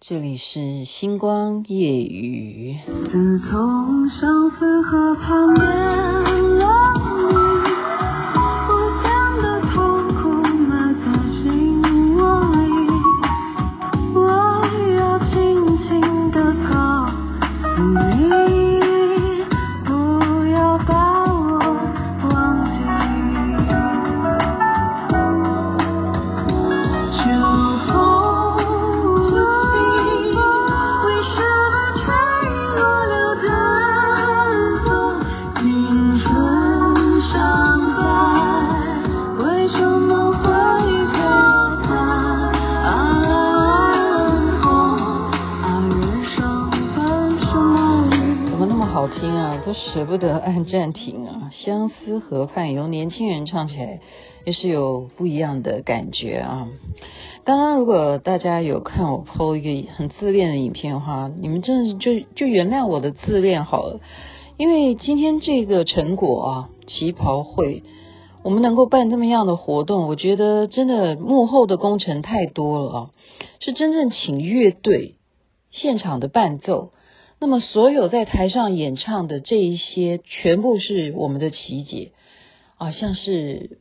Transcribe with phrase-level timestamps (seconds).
[0.00, 2.78] 这里是星光夜雨。
[2.86, 6.07] 自从相思河畔
[50.18, 51.50] 的按暂停啊！
[51.52, 54.00] 相思河畔由年轻人唱起来
[54.44, 56.68] 也是有不一样的感觉啊。
[57.44, 64.00] 刚刚如果大家有看我 PO 一个很自恋的影片的话，你们真的就就原谅我的自恋好了。
[64.56, 67.82] 因为今天这个成果啊，旗袍会，
[68.42, 73.10] 我们能够办这么样的活动，我觉得真的幕后的工程太多了啊！
[73.60, 75.14] 是真正请乐队
[75.70, 76.90] 现场的伴奏。
[77.40, 82.10] 那么，所有在台上演唱的这一些，全部是我们的琪姐
[82.78, 83.78] 啊，像是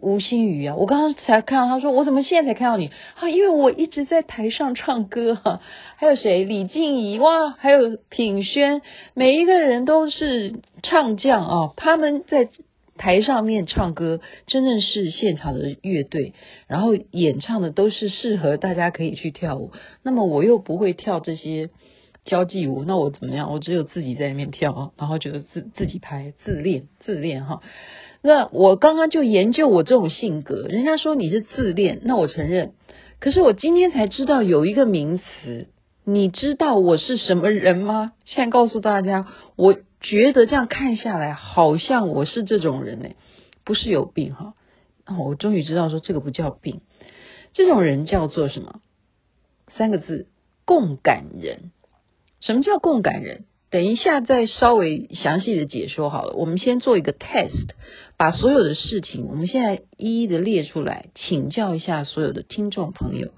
[0.00, 3.30] 吴心瑜啊，我刚刚才看到他说，我怎么现在才看到你啊？
[3.30, 5.62] 因为我一直在台上唱歌哈、啊。
[5.94, 6.42] 还有谁？
[6.42, 8.82] 李静怡哇，还有品轩，
[9.14, 12.48] 每一个人都是唱将啊，他们在
[12.96, 16.32] 台上面唱歌，真正是现场的乐队，
[16.66, 19.70] 然后演唱的都是适合大家可以去跳舞。
[20.02, 21.70] 那么我又不会跳这些。
[22.26, 23.50] 交际舞，那我怎么样？
[23.50, 27.62] 我只有自己在那边跳，然后觉得自自己拍，自恋自恋哈。
[28.20, 32.72] 那我刚刚就研究我这种性格，人家说你是自恋，那我承认。
[33.20, 35.68] 可是我今天才知道有一个名词，
[36.04, 38.12] 你知道我是什么人吗？
[38.24, 43.10] 现在告诉大家，我觉得这样看下来，好像我是这种人呢，
[43.64, 44.54] 不是有病哈。
[45.18, 46.80] 我终于知道说这个不叫病，
[47.52, 48.80] 这种人叫做什么？
[49.76, 50.26] 三个字：
[50.64, 51.70] 共感人。
[52.40, 53.44] 什么叫共感人？
[53.68, 56.34] 等一下再稍微详细的解说好了。
[56.34, 57.70] 我们先做一个 test，
[58.16, 63.32] 把所有的事情，我们现在一一的列出来，请教一下所有的听众朋友，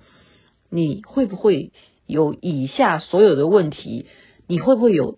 [0.71, 1.73] 你会不会
[2.07, 4.07] 有以下所有的问题？
[4.47, 5.17] 你会不会有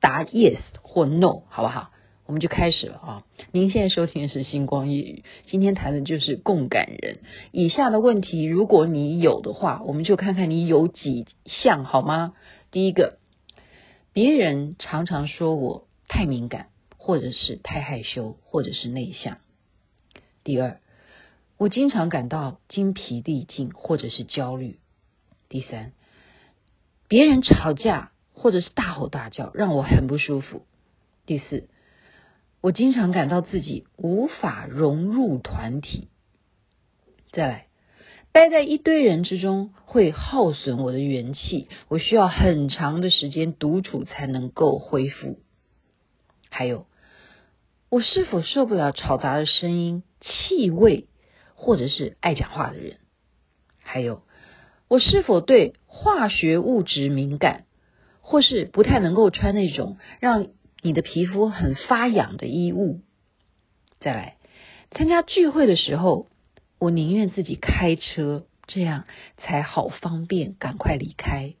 [0.00, 1.42] 答 yes 或 no？
[1.48, 1.90] 好不好？
[2.26, 3.24] 我们就开始了啊！
[3.52, 7.20] 您现在收听的是星光夜语，今天谈的就是共感人。
[7.52, 12.34] 以下的问题，如果你有的话，我们就看看你有几项好吗？
[12.70, 13.18] 第一个，
[14.12, 19.38] 别人常常说我太敏感，或者是太害羞，或者是内向。
[20.44, 20.80] 第二，
[21.56, 24.80] 我经常感到精疲力尽，或者是焦虑。
[25.48, 25.92] 第三，
[27.08, 30.66] 别人吵架或者是大吼大叫，让我很不舒服。
[31.24, 31.68] 第四，
[32.60, 36.08] 我经常感到自己无法融入团体。
[37.32, 37.67] 再来。
[38.38, 45.40] 待在一堆人之中会耗损我的元气，我需要很长的时间独处才能够恢复。
[46.48, 46.86] 还有，
[47.90, 51.08] 我是否受不了嘈杂的声音、气味，
[51.56, 52.98] 或者是爱讲话的人？
[53.82, 54.22] 还有，
[54.86, 57.64] 我是否对化学物质敏感，
[58.20, 60.46] 或是不太能够穿那种让
[60.80, 63.00] 你的皮肤很发痒的衣物？
[63.98, 64.36] 再来，
[64.92, 66.28] 参加聚会的时候。
[66.78, 69.04] 我宁愿自己开车，这样
[69.36, 71.54] 才好方便，赶快离开。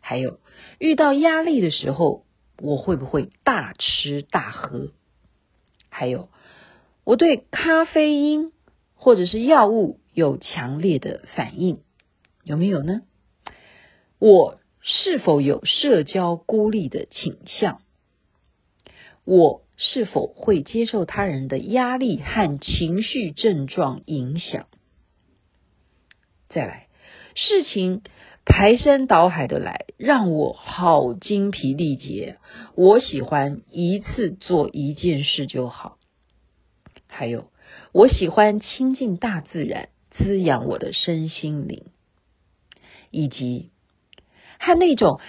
[0.00, 0.38] 还有，
[0.78, 2.24] 遇到压力的时候，
[2.58, 4.92] 我会不会大吃大喝？
[5.88, 6.28] 还有，
[7.04, 8.52] 我对咖啡因
[8.94, 11.80] 或者是药物有强烈的反应，
[12.42, 13.02] 有没有呢？
[14.18, 17.80] 我是否有社交孤立的倾向？
[19.24, 24.66] 我是否会接受他人的压力和情绪症状影响？
[26.48, 26.86] 再来，
[27.34, 28.02] 事情
[28.44, 32.38] 排山倒海的来，让我好精疲力竭。
[32.76, 35.98] 我喜欢一次做一件事就好。
[37.08, 37.50] 还有，
[37.92, 41.84] 我喜欢亲近大自然，滋养我的身心灵，
[43.10, 43.70] 以及
[44.60, 45.20] 和那种。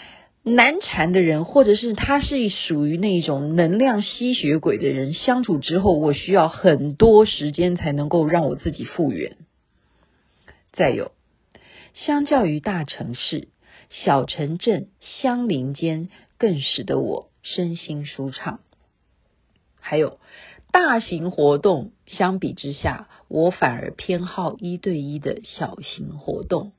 [0.47, 9.37] 难缠的人，或者是他是属于那种能量吸血鬼的人，相处之后，我需要很多时间才能够让我自己复原。
[10.71, 11.13] 再有，
[11.95, 13.47] 相较于大城市，
[13.89, 18.59] 小城镇相邻间更使得我身心舒畅。
[19.79, 20.19] 还有，
[20.71, 26.71] 大型活动相比之下，我反而偏好一对一的小型活动。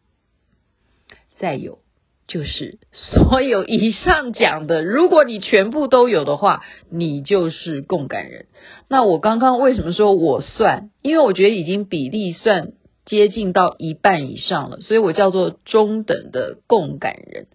[1.37, 1.81] 再有
[2.27, 8.47] 就是所有以上讲的，如果你全部都有的话，你就是共感人。
[8.91, 10.91] 那我刚刚为什么说我算？
[11.03, 12.73] 因为我觉得已经比例算
[13.05, 17.47] 接近到一半以上了，所以我叫做中等的共感人。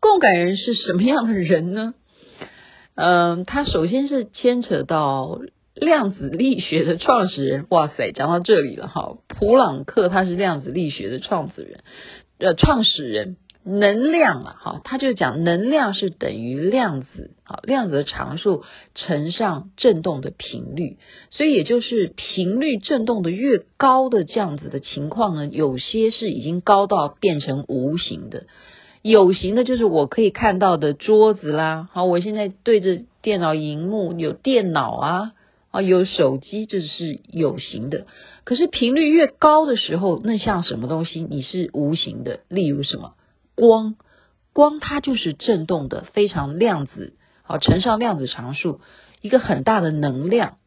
[0.00, 1.94] 共感人是什么样的人呢？
[2.96, 5.40] 嗯，他首先是牵扯到
[5.76, 7.66] 量子力学的创始人。
[7.70, 11.84] 哇塞，讲到这里了哈，普朗克他是量子力学的创始人，
[12.38, 13.36] 呃，创始人。
[13.68, 20.96] 能量啊，哈，他就讲能量是等于量子啊，量子的常数乘上振动的频率，
[21.28, 28.46] 所以也就是频率振动的越高的这样子的情况呢，有些是已经高到变成无形的，
[29.02, 35.32] 有形的就是我可以看到的桌子啦，好，我现在对着电脑荧幕有电脑啊，
[35.70, 38.06] 啊，有手机，这是有形的。
[38.44, 43.12] 可是频率越高的时候，那像什么东西你是无形的，例如什么？
[43.58, 43.96] 光，
[44.52, 48.80] 光它就是振动的，非常量子，好，乘上量子常数，
[49.20, 50.58] 一个很大的能量，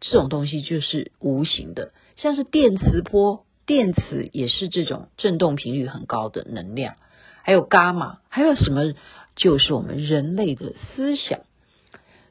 [0.00, 6.94] 这种东西就是无形的，像是电磁波，电磁也是这种振动频率很高的能量，
[7.42, 8.94] 还有伽马，还有什么？
[9.36, 11.40] 就是我们人类的思想，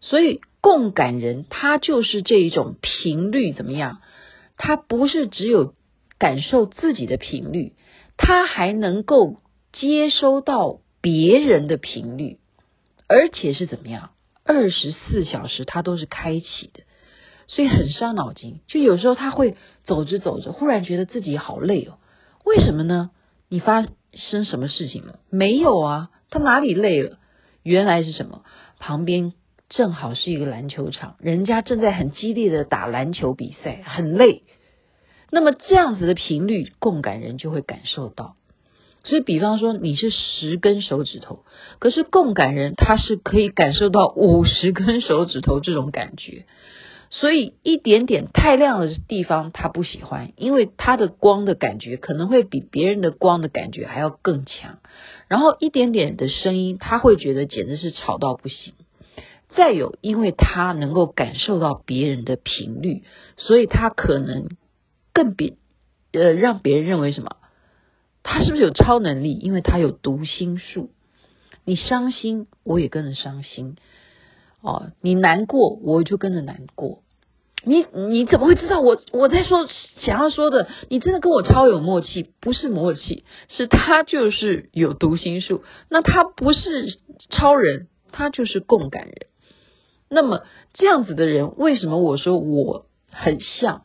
[0.02, 4.02] 所以共感人他就是这一种频率怎么样？
[4.58, 5.75] 他不是只有
[6.18, 7.74] 感受自己的频率，
[8.18, 9.42] 他还能够。
[9.79, 12.39] 接收到别人的频率，
[13.07, 14.09] 而且是怎么样？
[14.44, 16.83] 二十四小时它都是开启的，
[17.45, 18.59] 所以很伤脑筋。
[18.68, 22.00] 就有时候他会走着走着，忽然觉得自己好累哦。
[22.44, 23.12] 为什么呢？
[23.50, 25.19] 你发生什么事情了？
[25.29, 27.19] 没有啊，他哪里累了？
[27.62, 28.44] 原来是什么？
[28.79, 29.33] 旁边
[29.69, 34.44] 正好是一个篮球场，人家正在很激烈的打篮球比赛，很累。
[35.29, 38.38] 那么这样子的频率，共感人就会感受到。
[39.07, 41.45] 所以，比方说你是十根手指头，
[41.80, 46.45] 可是共感人他是可以感受到五十根手指头这种感觉。
[47.09, 54.80] 所以，一点点太亮的地方他不喜欢，因为他的光的感觉可能会比别人的光的感觉还要更强。
[55.30, 58.74] 然后，一点点的声音他会觉得简直是吵到不行。
[59.56, 63.03] 再有，因为他能够感受到别人的频率，
[63.38, 64.50] 所以他可能
[65.13, 65.56] 更比
[66.12, 67.38] 呃让别人认为什么？
[68.27, 69.33] 他是不是有超能力？
[69.33, 70.89] 因为他有读心术。
[71.63, 73.77] 你伤心，我也跟着伤心。
[74.62, 77.00] 哦，你难过，我就跟着难过。
[77.63, 79.65] 你你怎么会知道我我在说
[80.01, 80.68] 想要说的？
[80.89, 85.63] 你真的跟我超有默契，不是默契，是他就是有读心术。
[85.89, 86.97] 那他不是
[87.29, 89.15] 超人，他就是共感人。
[90.09, 90.44] 那么
[90.74, 93.83] 这样子的人，为什么我说我很像？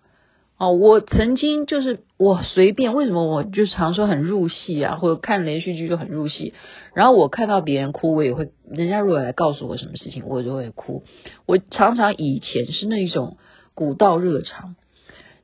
[0.62, 6.54] 哦，我曾经就是我随便，为什么我就常说很入戏啊，或者看连续剧就很入戏。
[6.94, 11.02] 然后我看到别人哭，我也会，人家如果来告诉我什么事情，我就会哭。
[11.46, 13.38] 我常常以前是那一种
[13.74, 14.76] 古道热肠。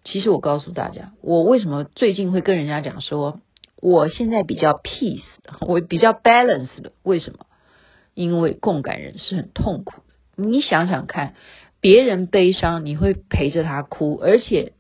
[0.05, 3.41] 其实我告诉大家，我为什么最近会跟人家讲说，
[3.83, 5.25] 我现在比较 peace，
[5.63, 7.41] 我比较 balance 的，为什么？
[8.15, 10.03] 因为共感人是很痛苦
[10.37, 10.45] 的。
[10.45, 11.35] 你想想看，
[11.81, 14.75] 别人悲伤，你会陪着他哭，而且。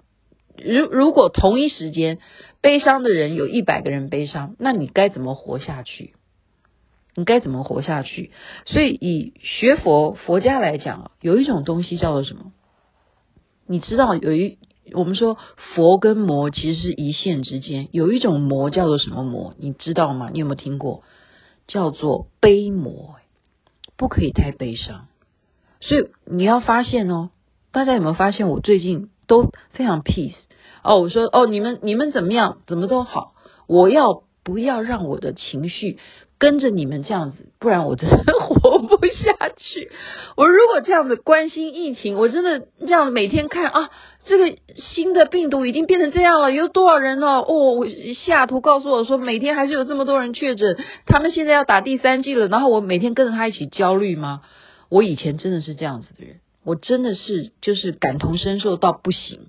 [0.64, 2.18] 如如果同一时间
[2.60, 6.14] 悲伤的人有一百个人悲伤，那你该怎么活下去？
[7.14, 8.30] 你该怎么活下去？
[8.66, 12.52] 所以以学佛佛家来讲，有一种东西叫做什么？
[13.66, 14.58] 你知道有一
[14.92, 15.36] 我们说
[15.74, 19.54] 佛跟魔其实是一线之间，有一种魔叫做什么魔？
[19.58, 20.30] 你知道吗？
[20.32, 21.02] 你有没有听过？
[21.66, 23.16] 叫做悲魔，
[23.96, 25.08] 不可以太悲伤。
[25.80, 27.30] 所以你要发现哦，
[27.72, 30.34] 大家有没有发现我最近都非常 peace？
[30.82, 32.58] 哦，我说哦，你们你们怎么样？
[32.66, 33.34] 怎么都好。
[33.66, 35.98] 我要不要让我的情绪
[36.38, 37.52] 跟着你们这样子？
[37.58, 39.90] 不然我真的 活不下去。
[40.36, 43.90] 我如果这样子关心疫情，我真的这样每天看啊，
[44.24, 47.44] 这个新的病毒已经变成这样了，有多少人哦？
[47.46, 52.48] 哦，我西雅图告诉我说，每天还是有这么多人确诊，他们现在要打第三剂了。
[52.48, 54.40] 然后我每天跟着他一起焦虑吗？
[54.88, 59.48] 我以前真的是这样子的人，我真的是就是感同身受到不行。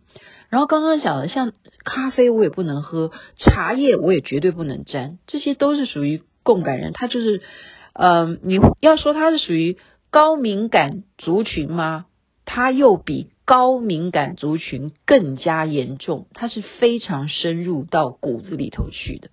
[0.49, 1.53] 然后刚刚讲的，像
[1.83, 6.91] 咖啡我也不能喝，茶叶我也绝对不能沾，这些都是属于共感人。
[6.93, 7.41] 他就是，
[7.93, 9.77] 嗯、呃，你要说他是属于
[10.09, 12.05] 高敏感族群吗？
[12.45, 19.29] 他又比高敏感族群更加严重，他是非常深入到骨子里头去的。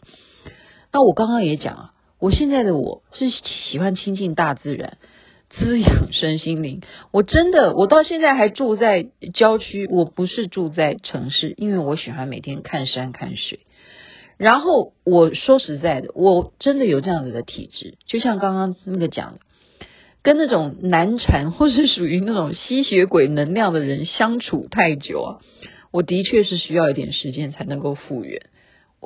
[0.93, 4.99] 那我刚刚也讲啊，我现在的我是喜欢亲近大自然。
[5.49, 13.61] 滋养身心灵，我真的，我到现在还住在郊区，我不是住在城市，因为我喜欢每天看山看水。
[14.37, 19.41] 然后我说实在的，我真的有这样子的体质，就像刚刚那个讲的，
[20.23, 25.41] 跟那种难缠或是属于那种吸血鬼能量的人相处太久啊，
[25.91, 28.43] 我的确是需要一点时间才能够复原。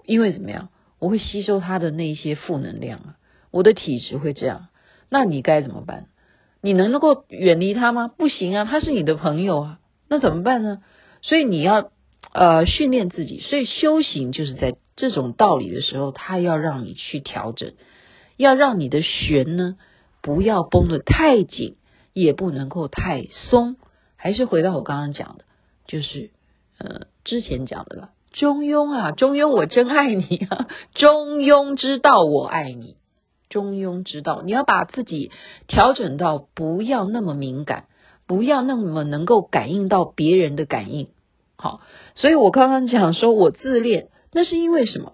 [0.04, 3.14] 因为怎么样，我会吸收他的那些负能量啊，
[3.52, 4.68] 我的体质会这样。
[5.10, 6.06] 那你该怎么办？
[6.60, 8.08] 你能够远离他吗？
[8.08, 10.82] 不行啊，他是你的朋友啊，那怎么办呢？
[11.22, 11.90] 所以你要
[12.32, 17.72] 呃训练自己，所以修行就是在这种道理的时候，他要让你去调整，
[18.36, 19.76] 要让你的弦呢
[20.22, 21.76] 不要绷得太紧，
[22.12, 23.76] 也不能够太松。
[24.16, 25.44] 还是回到我刚刚讲的，
[25.86, 26.30] 就是
[26.78, 28.10] 呃之前讲的了。
[28.32, 30.68] 中庸啊，中庸，我真爱你啊！
[30.94, 32.94] 中庸之道，我爱你。
[33.50, 35.30] 中庸之道，你要把自己
[35.66, 37.84] 调整到不要那么敏感，
[38.26, 41.08] 不要那么能够感应到别人的感应。
[41.56, 41.80] 好，
[42.14, 45.12] 所以我刚刚讲说我自恋，那是因为什么？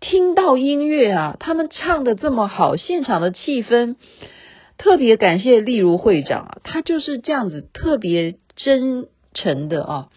[0.00, 3.96] 听到音乐啊，他们唱的这么好，现场的气氛
[4.78, 10.08] 特别感谢例如会长啊，他就是这样子特别真诚的啊。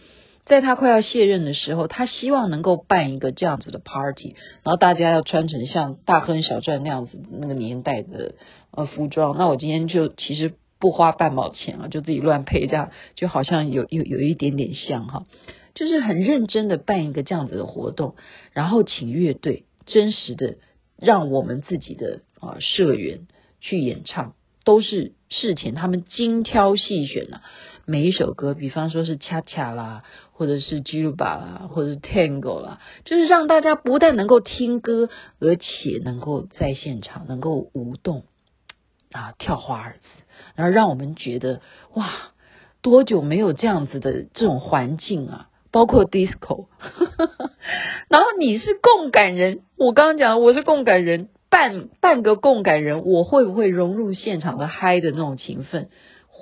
[0.45, 8.35] 在他快要卸任的时候，他希望能够办一个这样子的 party，然后大家要穿成像大亨小传那样子那个年代的
[8.69, 9.35] 呃服装。
[9.37, 15.25] 那我今天就其实不花半毛钱啊，就自己乱配，这样就好像有有有一点点像哈，
[15.73, 18.15] 就是很认真的办一个这样子的活动，
[18.53, 20.57] 然后请乐队真实的
[20.95, 23.21] 让我们自己的啊社员
[23.61, 27.41] 去演唱，都是事前他们精挑细选啊。
[27.87, 38.23] 每一首歌，比方说是恰恰啦，或者是 Gilba 啦，或者是 Tango 啦，就是让大家不但能够听歌，而且能够在现场能够舞动
[39.11, 40.23] 啊，跳华尔兹，
[40.55, 41.61] 然后让我们觉得
[41.93, 42.11] 哇，
[42.81, 46.67] 多久没有这样子的这种环境啊，包括 Disco，
[48.09, 55.89] 然后你是共感人，我刚刚讲我是共感人，半半个共感人，我会不会融入现场的嗨的那种情分？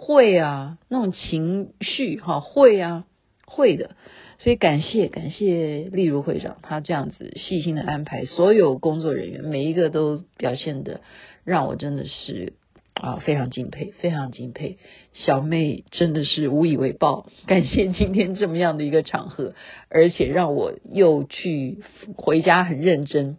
[0.05, 3.05] 会啊，那种情绪哈，会啊，
[3.45, 3.91] 会的。
[4.39, 10.99] 所以感谢感谢丽如会长，他这样子细心的安排，所有工作人员每一个都表现的
[11.45, 12.53] 让我真的是
[12.93, 14.77] 啊非常敬佩，非常敬佩。
[15.13, 19.53] 小妹真的是无以为报，感谢今天这么样的一个场合，
[19.87, 21.77] 而且让我又去
[22.17, 23.37] 回家很认真，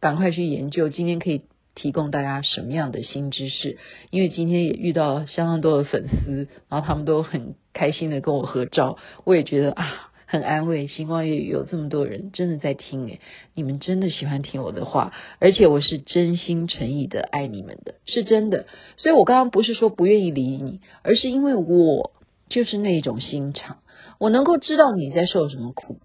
[0.00, 1.42] 赶快去研究，今天可以。
[1.74, 3.78] 提供大家什么样的新知识？
[4.10, 10.86] 因为今天也遇到相当多的粉丝，然后他们都很开心的跟我合照，我也觉得啊很安慰。
[10.86, 13.20] 星光夜语有这么多人真的在听诶，
[13.54, 18.66] 你们真的喜欢听我的话，而且我是真心诚意的爱你们的，是真的。
[18.96, 22.12] 所以我刚刚不是说不愿意理你，而是因为我
[22.48, 23.78] 就是那一种心肠，
[24.18, 25.98] 我能够知道你在受什么苦，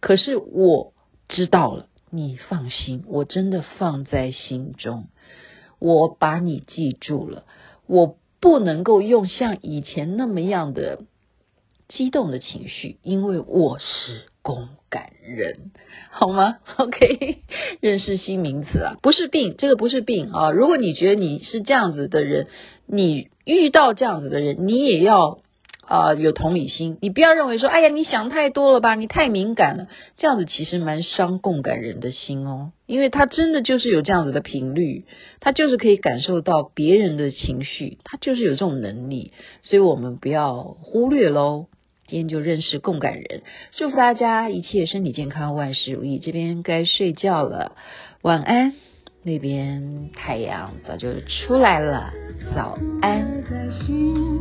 [0.00, 0.92] 可是我
[1.28, 1.86] 知道了。
[2.10, 5.08] 你放心，我真的放在心中，
[5.78, 7.44] 我把你记住了。
[7.86, 11.00] 我不能够用像以前那么样的
[11.88, 15.70] 激动的情绪，因为我是共感人，
[16.10, 17.38] 好吗？OK，
[17.80, 20.50] 认识新名词啊，不是病，这个不是病啊。
[20.50, 22.46] 如果你觉得你是这样子的人，
[22.86, 25.40] 你遇到这样子的人，你也要。
[25.88, 35.06] 啊、有同理心，你不要认为说，哎呀，你想太多了吧，你太敏感了，这样子其实蛮伤共感人的心哦，因为他真的就是有这样子的频率，
[35.40, 41.66] 他就是可以感受到别人的情绪，他就是有这种能力，所以我们不要忽略喽。
[42.06, 43.42] 今天就认识共感人，
[43.72, 46.18] 祝福大家一切身体健康，万事如意。
[46.18, 47.76] 这边该睡觉了，
[48.22, 48.74] 晚安。
[49.24, 52.12] 那边太阳早就出来了，
[52.54, 54.37] 早安。